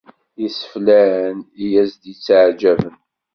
[0.45, 2.95] Iseflen i as-yetteɛǧaben.